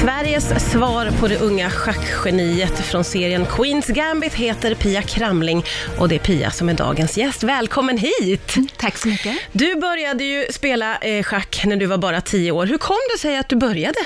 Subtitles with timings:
[0.00, 5.64] Sveriges svar på det unga schackgeniet från serien Queens Gambit heter Pia Kramling
[5.98, 7.42] och det är Pia som är dagens gäst.
[7.42, 8.54] Välkommen hit!
[8.76, 9.36] Tack så mycket.
[9.52, 12.66] Du började ju spela eh, schack när du var bara tio år.
[12.66, 13.98] Hur kom det sig att du började?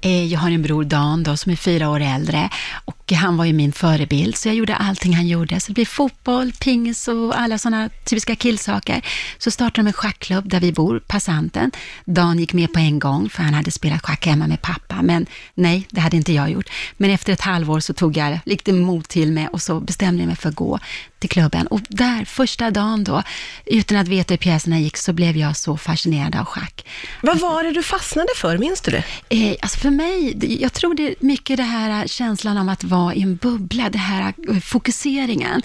[0.00, 2.50] Eh, jag har en bror Dan då, som är fyra år äldre
[2.84, 5.60] och han var ju min förebild, så jag gjorde allting han gjorde.
[5.60, 9.02] Så det blev fotboll, pingis och alla sådana typiska killsaker.
[9.38, 11.70] Så startade de en schackklubb där vi bor, Passanten.
[12.04, 15.26] Dan gick med på en gång, för han hade spelat schack hemma med pappa, men
[15.54, 16.70] nej, det hade inte jag gjort.
[16.96, 20.26] Men efter ett halvår så tog jag lite mod till mig och så bestämde jag
[20.26, 20.78] mig för att gå
[21.18, 21.66] till klubben.
[21.66, 23.22] Och där, första dagen då,
[23.66, 26.86] utan att veta hur pjäserna gick, så blev jag så fascinerad av schack.
[27.22, 29.04] Vad var det du fastnade för, minns du det?
[29.28, 32.95] Eh, alltså för mig, jag tror det är mycket det här känslan av att vara
[33.14, 35.62] i en bubbla, det här eh, fokuseringen.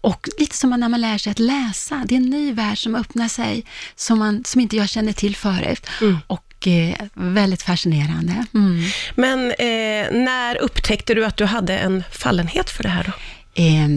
[0.00, 2.94] Och lite som när man lär sig att läsa, det är en ny värld som
[2.94, 3.64] öppnar sig,
[3.96, 5.86] som, man, som inte jag känner till förut.
[6.00, 6.18] Mm.
[6.26, 8.46] Och eh, väldigt fascinerande.
[8.54, 8.82] Mm.
[9.14, 13.12] Men eh, när upptäckte du att du hade en fallenhet för det här då?
[13.62, 13.88] Eh,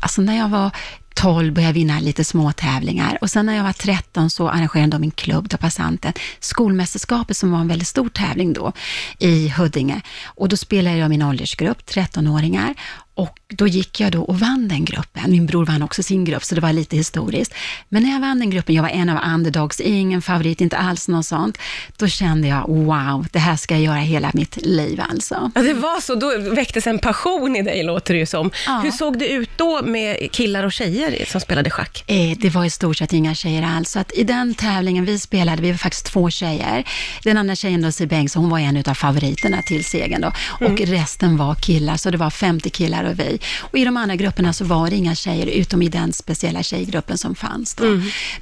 [0.00, 0.70] alltså när jag var
[1.18, 4.90] 12 började jag vinna lite små tävlingar och sen när jag var 13 så arrangerade
[4.90, 8.72] de en klubb, då Passanten, skolmästerskapet som var en väldigt stor tävling då
[9.18, 10.02] i Huddinge.
[10.24, 12.74] Och då spelade jag min åldersgrupp, 13-åringar
[13.18, 15.30] och då gick jag då och vann den gruppen.
[15.30, 17.54] Min bror vann också sin grupp, så det var lite historiskt.
[17.88, 21.08] Men när jag vann den gruppen, jag var en av underdogs, ingen favorit, inte alls
[21.08, 21.58] något sånt.
[21.96, 25.50] Då kände jag, wow, det här ska jag göra hela mitt liv alltså.
[25.54, 28.50] Ja, det var så, då väcktes en passion i dig, låter det ju som.
[28.66, 28.80] Ja.
[28.84, 32.04] Hur såg det ut då med killar och tjejer som spelade schack?
[32.06, 33.90] Eh, det var i stort sett inga tjejer alls.
[33.90, 36.84] Så att I den tävlingen vi spelade, vi var faktiskt två tjejer.
[37.22, 40.20] Den andra tjejen, då, Siw Bengtsson, hon var en av favoriterna till segern.
[40.20, 40.32] Då.
[40.66, 43.40] Och resten var killar, så det var 50 killar och vi.
[43.60, 47.18] Och i de andra grupperna så var det inga tjejer, utom i den speciella tjejgruppen
[47.18, 47.74] som fanns.
[47.74, 47.84] Då.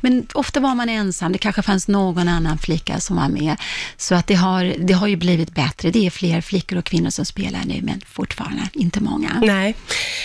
[0.00, 3.56] Men ofta var man ensam, det kanske fanns någon annan flicka som var med.
[3.96, 5.90] Så att det har, det har ju blivit bättre.
[5.90, 9.40] Det är fler flickor och kvinnor som spelar nu, men fortfarande inte många.
[9.42, 9.74] Nej.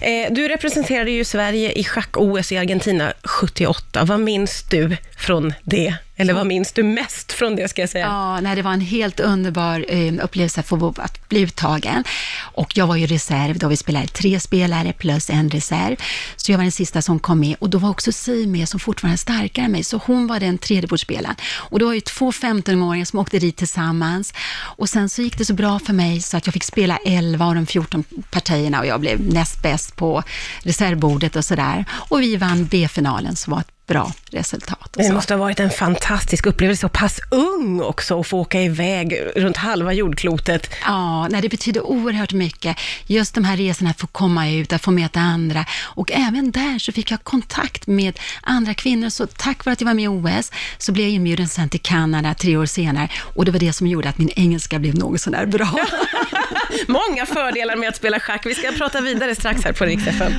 [0.00, 4.04] Eh, du representerade ju Sverige i schack-OS i Argentina 78.
[4.04, 5.94] Vad minns du från det?
[6.18, 8.06] Eller vad minns du mest från det, ska jag säga?
[8.06, 12.04] Ja, nej, det var en helt underbar eh, upplevelse att få att bli uttagen.
[12.38, 15.96] Och jag var ju reserv då, vi spelade tre spelare plus en reserv.
[16.36, 18.80] Så jag var den sista som kom med och då var också Si med som
[18.80, 21.36] fortfarande är starkare än mig, så hon var den tredjebordsspelaren.
[21.54, 24.34] Och det var ju två 15-åringar som åkte dit tillsammans.
[24.76, 27.46] Och sen så gick det så bra för mig så att jag fick spela 11
[27.46, 30.22] av de 14 partierna och jag blev näst bäst på
[30.62, 31.84] reservbordet och sådär.
[31.90, 34.90] Och vi vann B-finalen som var ett bra resultat.
[34.92, 39.20] Det måste ha varit en fantastisk upplevelse, så pass ung också, att få åka iväg
[39.36, 40.70] runt halva jordklotet.
[40.84, 42.76] Ja, nej, det betyder oerhört mycket.
[43.06, 45.64] Just de här resorna, att få komma ut, att få möta andra.
[45.82, 49.08] Och även där så fick jag kontakt med andra kvinnor.
[49.08, 51.80] Så tack vare att jag var med i OS så blev jag inbjuden sen till
[51.80, 53.08] Kanada tre år senare.
[53.34, 55.68] Och det var det som gjorde att min engelska blev något sådär bra.
[56.86, 58.46] Många fördelar med att spela schack.
[58.46, 60.32] Vi ska prata vidare strax här på Rix FM.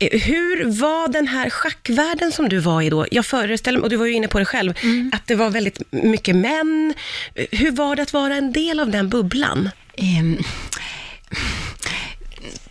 [0.00, 3.06] Eh, Hur var den här schackvärlden som du var i då?
[3.10, 4.74] Jag föreställer mig, och du var ju inne på det själv,
[5.12, 6.94] att det var väldigt mycket män.
[7.50, 9.70] Hur var det att vara en del av den bubblan?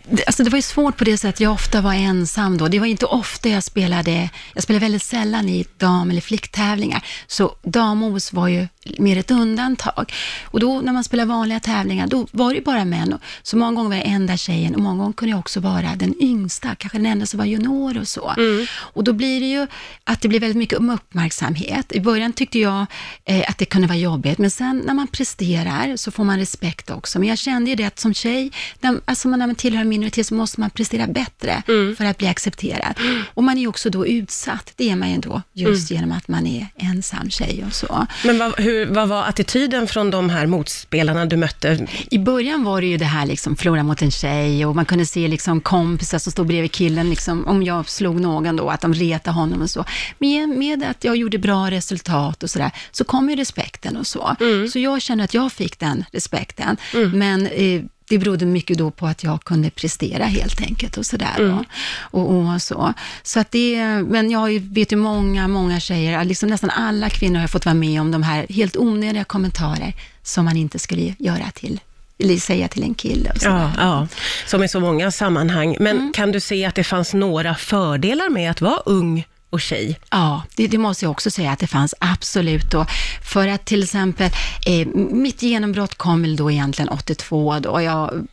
[0.08, 2.68] Det- Alltså det var ju svårt på det sättet, jag ofta var ensam då.
[2.68, 7.04] Det var inte ofta jag spelade, jag spelade väldigt sällan i dam eller flicktävlingar.
[7.26, 10.12] Så damos var ju mer ett undantag.
[10.44, 13.12] Och då när man spelar vanliga tävlingar, då var det bara män.
[13.12, 15.90] Och Så många gånger var jag enda tjejen och många gånger kunde jag också vara
[15.96, 18.34] den yngsta, kanske den enda som var junior och så.
[18.74, 19.66] Och då blir det ju
[20.04, 21.92] att det blir väldigt mycket uppmärksamhet.
[21.92, 22.86] I början tyckte jag
[23.24, 26.90] eh, att det kunde vara jobbigt, men sen när man presterar så får man respekt
[26.90, 27.18] också.
[27.18, 28.50] Men jag kände ju det att som tjej,
[28.80, 31.62] när, alltså när man tillhör en minoritet så måste man prestera bättre
[31.96, 32.94] för att bli accepterad.
[33.34, 36.46] Och man är också då utsatt, det är man ju då, just genom att man
[36.46, 38.06] är ensam tjej och så.
[38.24, 41.86] Men vad, hur, vad var attityden från de här motspelarna du mötte?
[42.10, 45.06] I början var det ju det här liksom förlora mot en tjej och man kunde
[45.06, 48.94] se liksom kompisar som stod bredvid killen, liksom, om jag slog någon då, att de
[48.94, 49.84] retade honom och så.
[50.18, 54.36] Med, med att jag gjorde bra resultat och sådär, så kom ju respekten och så.
[54.72, 56.76] Så jag känner att jag fick den respekten.
[57.14, 57.82] Men eh,
[58.12, 61.34] det berodde mycket då på att jag kunde prestera helt enkelt och sådär.
[61.38, 61.64] då.
[62.00, 62.94] Och, och så.
[63.22, 63.76] så att det,
[64.08, 68.00] men jag vet ju många, många tjejer, liksom nästan alla kvinnor har fått vara med
[68.00, 71.80] om de här helt onödiga kommentarer som man inte skulle göra till,
[72.18, 73.30] eller säga till en kille.
[73.30, 73.72] Och sådär.
[73.76, 74.08] Ja, ja,
[74.46, 75.76] som i så många sammanhang.
[75.80, 79.98] Men kan du se att det fanns några fördelar med att vara ung och tjej?
[80.10, 82.86] Ja, det, det måste jag också säga att det fanns absolut då.
[83.22, 84.30] För att till exempel,
[84.66, 87.82] eh, mitt genombrott kom väl då egentligen 82 då.
[87.82, 88.28] Jag,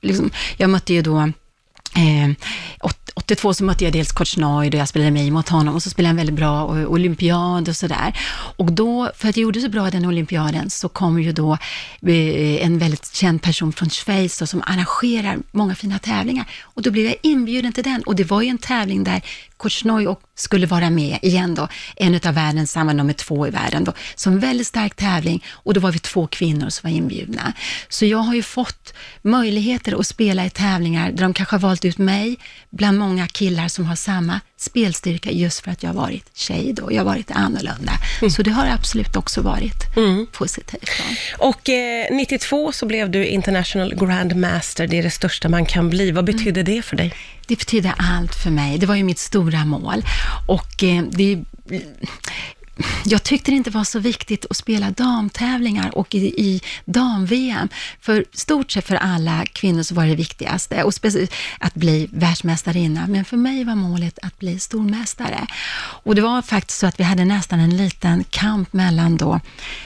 [0.00, 1.18] liksom, jag mötte ju då
[1.96, 2.30] eh,
[3.26, 6.08] 82 så mötte jag dels Korchnoj och jag spelade mig mot honom och så spelade
[6.08, 8.18] jag en väldigt bra olympiad och sådär.
[8.56, 11.52] Och då, för att jag gjorde så bra den olympiaden, så kom ju då
[12.02, 16.46] eh, en väldigt känd person från Schweiz då, som arrangerar många fina tävlingar.
[16.62, 19.22] Och då blev jag inbjuden till den och det var ju en tävling där
[19.56, 23.92] Korchnoj skulle vara med igen då, en av världens, samma nummer två i världen då,
[24.14, 27.52] som en väldigt stark tävling och då var vi två kvinnor som var inbjudna.
[27.88, 31.84] Så jag har ju fått möjligheter att spela i tävlingar där de kanske har valt
[31.84, 32.36] ut mig
[32.70, 36.92] bland många killar som har samma spelstyrka just för att jag har varit tjej då,
[36.92, 37.92] jag har varit annorlunda.
[38.20, 38.30] Mm.
[38.30, 40.26] Så det har absolut också varit mm.
[40.32, 40.90] positivt.
[41.38, 41.46] Då.
[41.46, 46.10] Och eh, 92 så blev du International Grandmaster, det är det största man kan bli.
[46.10, 46.74] Vad betydde mm.
[46.74, 47.14] det för dig?
[47.46, 48.78] Det betydde allt för mig.
[48.78, 50.04] Det var ju mitt stora mål.
[50.46, 51.44] Och eh, det
[53.04, 57.68] jag tyckte det inte var så viktigt att spela damtävlingar och i, i dam-VM.
[58.00, 60.92] För stort sett för alla kvinnor så var det viktigaste och
[61.58, 63.06] att bli världsmästarinna.
[63.06, 65.46] Men för mig var målet att bli stormästare.
[66.02, 69.40] Och det var faktiskt så att vi hade nästan en liten kamp mellan då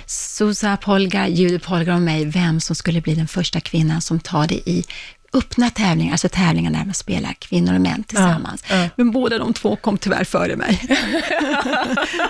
[0.06, 4.46] Susa Polga, Judy Polga och mig, vem som skulle bli den första kvinnan som tar
[4.46, 4.84] det i
[5.32, 8.64] öppna tävlingar, alltså tävlingar där man spelar kvinnor och män tillsammans.
[8.70, 8.88] Ja, ja.
[8.96, 10.80] Men båda de två kom tyvärr före mig.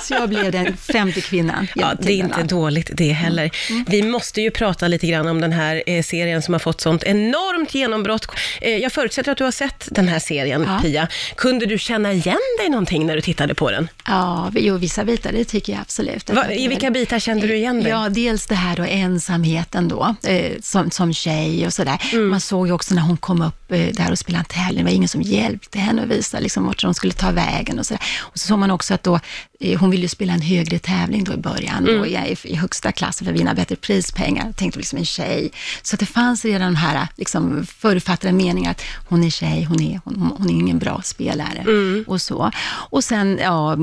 [0.00, 1.66] så jag blev den femte kvinnan.
[1.74, 3.42] Ja, det är inte dåligt det heller.
[3.42, 3.80] Mm.
[3.80, 3.84] Mm.
[3.88, 7.02] Vi måste ju prata lite grann om den här eh, serien som har fått sånt
[7.02, 8.26] enormt genombrott.
[8.60, 10.80] Eh, jag förutsätter att du har sett den här serien, ja.
[10.82, 11.08] Pia.
[11.36, 13.88] Kunde du känna igen dig någonting när du tittade på den?
[14.06, 16.30] Ja, jo, vissa bitar, det tycker jag absolut.
[16.30, 17.90] Va, I vilka bitar kände du igen dig?
[17.90, 22.00] Ja, dels det här då ensamheten då, eh, som, som tjej och sådär.
[22.12, 22.28] Mm.
[22.28, 24.78] Man såg ju också så när hon kom upp eh, där och spelade en tävling,
[24.78, 27.86] det var ingen som hjälpte henne att visa liksom, vart de skulle ta vägen och
[27.86, 28.02] sådär.
[28.18, 29.20] Och så såg man också att då,
[29.60, 31.98] eh, hon ville ju spela en högre tävling då i början, mm.
[31.98, 34.52] då, i, i högsta klass för att vinna bättre prispengar.
[34.52, 35.50] Tänkte liksom en tjej.
[35.82, 39.80] Så att det fanns redan de här liksom, förutfattade meningar att hon är tjej, hon
[39.82, 42.04] är, hon, hon är ingen bra spelare mm.
[42.08, 42.50] och så.
[42.90, 43.76] Och sen, ja,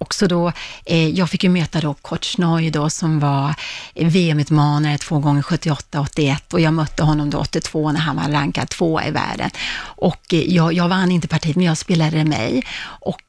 [0.00, 0.52] också då,
[0.84, 3.54] eh, jag fick ju möta då Korchnoj då som var
[3.94, 8.68] VM-utmanare två gånger 78 81 och jag mötte honom då 82 när han var rankad
[8.68, 9.50] tvåa i världen.
[9.82, 12.62] Och eh, jag, jag vann inte partiet, men jag spelade mig.
[12.82, 13.20] Och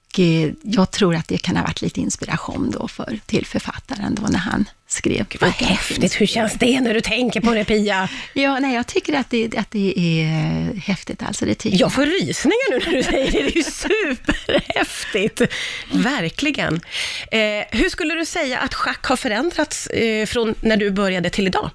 [0.62, 4.40] jag tror att det kan ha varit lite inspiration då för, till författaren då när
[4.40, 5.26] han skrev.
[5.30, 6.22] Gud, vad häftigt.
[6.22, 8.10] Hur känns det när du tänker på det, Pia?
[8.34, 11.24] ja, nej, jag tycker att det, att det är häftigt.
[11.24, 13.42] Alltså, det tycker jag får rysningar nu när du säger det.
[13.42, 15.42] Det är ju superhäftigt.
[15.92, 16.82] Verkligen.
[17.32, 17.40] Eh,
[17.72, 21.70] hur skulle du säga att schack har förändrats eh, från när du började till idag?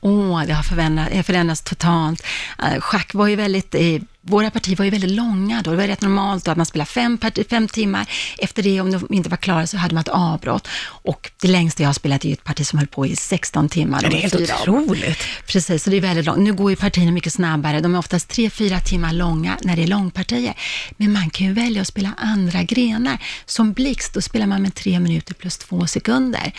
[0.00, 2.26] Åh, oh, det har förändrats, förändrats totalt.
[2.62, 5.70] Uh, schack var ju väldigt eh, våra partier var ju väldigt långa då.
[5.70, 7.18] Det var rätt normalt då att man spelade fem,
[7.50, 8.10] fem timmar.
[8.38, 10.68] Efter det, om de inte var klara, så hade man ett avbrott.
[10.84, 14.00] Och det längsta jag har spelat är ett parti som höll på i 16 timmar.
[14.00, 15.18] Det är helt otroligt.
[15.46, 16.38] Precis, så det är väldigt långt.
[16.38, 17.80] Nu går ju partierna mycket snabbare.
[17.80, 20.54] De är oftast tre, fyra timmar långa när det är långpartier.
[20.96, 23.18] Men man kan ju välja att spela andra grenar.
[23.46, 26.52] Som blixt, då spelar man med tre minuter plus två sekunder.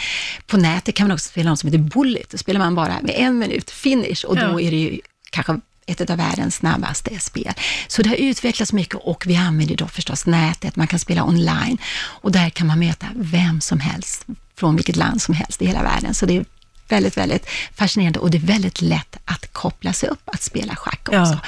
[0.48, 2.30] På nätet kan man också spela något som heter bullet.
[2.30, 4.62] Då spelar man bara med en minut finish och då ja.
[4.62, 5.00] är det ju
[5.32, 5.60] kanske
[5.90, 7.54] ett av världens snabbaste spel.
[7.88, 11.78] Så det har utvecklats mycket och vi använder då förstås nätet, man kan spela online
[11.98, 14.26] och där kan man möta vem som helst
[14.56, 16.14] från vilket land som helst i hela världen.
[16.14, 16.46] Så det är
[16.92, 21.02] väldigt, väldigt fascinerande och det är väldigt lätt att koppla sig upp att spela schack
[21.08, 21.18] också.
[21.18, 21.40] Ja.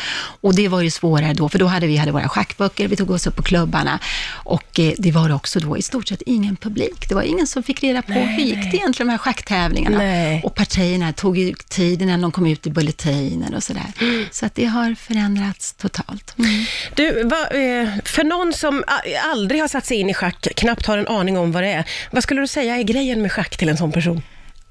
[0.42, 3.12] Och det var ju svårare då, för då hade vi hade våra schackböcker, vi tog
[3.12, 4.00] oss upp på klubbarna
[4.32, 7.10] och eh, det var också då i stort sett ingen publik.
[7.10, 9.98] Det var ingen som fick reda på nej, hur gick det egentligen de här schacktävlingarna.
[9.98, 10.42] Nej.
[10.44, 13.94] Och partierna tog ju tid innan de kom ut i bulletiner och sådär.
[14.02, 14.26] Mm.
[14.32, 16.36] Så att det har förändrats totalt.
[16.38, 16.66] Mm.
[16.96, 18.84] Du, va, eh, för någon som
[19.32, 21.86] aldrig har satt sig in i schack, knappt har en aning om vad det är,
[22.12, 24.22] vad skulle du säga är grejen med schack till en sån person?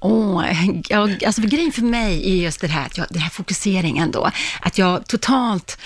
[0.01, 0.45] Oh,
[0.89, 4.31] jag, alltså grejen för mig är just det här, att jag, den här fokuseringen då.
[4.61, 5.77] Att jag totalt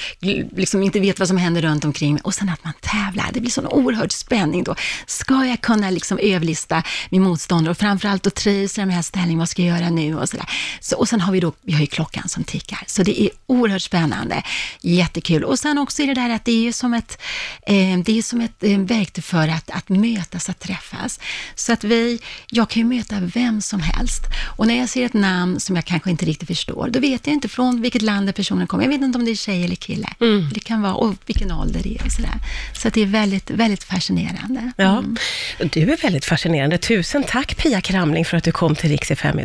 [0.56, 3.30] liksom inte vet vad som händer runt omkring mig och sen att man tävlar.
[3.34, 4.76] Det blir sån oerhörd spänning då.
[5.06, 9.40] Ska jag kunna liksom överlista min motståndare och framförallt då trivs i den här ställningen,
[9.40, 10.50] vad ska jag göra nu och sådär.
[10.80, 12.84] Så, och sen har vi då, vi har ju klockan som tickar.
[12.88, 14.44] Så det är oerhört spännande,
[14.82, 15.44] jättekul.
[15.44, 17.22] Och sen också är det där att det är som ett,
[17.68, 21.20] eh, det är som ett eh, verktyg för att, att mötas, att träffas.
[21.56, 22.20] Så att vi,
[22.50, 24.24] jag kan ju möta vem som helst helst.
[24.58, 27.34] Och när jag ser ett namn som jag kanske inte riktigt förstår, då vet jag
[27.34, 28.84] inte från vilket land personen kommer.
[28.84, 30.08] Jag vet inte om det är tjej eller kille.
[30.20, 30.50] Mm.
[30.54, 32.40] Det kan vara, och vilken ålder det är och sådär.
[32.74, 34.72] Så det är väldigt, väldigt fascinerande.
[34.78, 35.18] Ja, mm.
[35.74, 36.78] du är väldigt fascinerande.
[36.78, 39.44] Tusen tack Pia Kramling för att du kom till Rix FM idag.